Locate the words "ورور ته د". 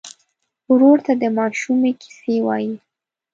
0.71-1.23